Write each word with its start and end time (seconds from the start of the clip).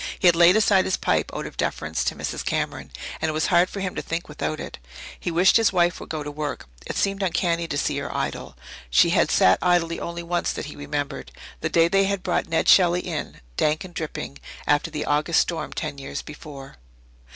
He 0.17 0.27
had 0.27 0.35
laid 0.35 0.55
aside 0.55 0.85
his 0.85 0.97
pipe 0.97 1.29
out 1.31 1.45
of 1.45 1.57
deference 1.57 2.03
to 2.05 2.15
Mrs. 2.15 2.43
Cameron, 2.43 2.91
and 3.21 3.29
it 3.29 3.33
was 3.33 3.45
hard 3.53 3.69
for 3.69 3.81
him 3.81 3.93
to 3.93 4.01
think 4.01 4.27
without 4.27 4.59
it. 4.59 4.79
He 5.19 5.29
wished 5.29 5.57
his 5.57 5.71
wife 5.71 5.99
would 5.99 6.09
go 6.09 6.23
to 6.23 6.31
work; 6.31 6.65
it 6.87 6.95
seemed 6.95 7.21
uncanny 7.21 7.67
to 7.67 7.77
see 7.77 7.99
her 7.99 8.11
idle. 8.11 8.57
She 8.89 9.11
had 9.11 9.29
sat 9.29 9.59
idle 9.61 9.93
only 10.01 10.23
once 10.23 10.53
that 10.53 10.65
he 10.65 10.75
remembered 10.75 11.31
the 11.59 11.69
day 11.69 11.87
they 11.87 12.05
had 12.05 12.23
brought 12.23 12.49
Ned 12.49 12.67
Shelley 12.67 13.01
in, 13.01 13.41
dank 13.57 13.83
and 13.83 13.93
dripping, 13.93 14.39
after 14.65 14.89
the 14.89 15.05
August 15.05 15.39
storm 15.41 15.71
ten 15.71 15.99
years 15.99 16.23
before. 16.23 16.77